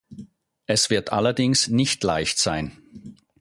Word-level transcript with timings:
Es 0.65 0.89
wird 0.89 1.11
allerdings 1.13 1.67
nicht 1.67 2.03
leicht 2.03 2.39
sein. 2.39 2.81